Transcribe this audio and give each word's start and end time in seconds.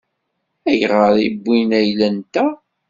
Ayɣer 0.69 1.15
i 1.25 1.29
wwin 1.41 1.71
ayla-nteɣ? 1.79 2.51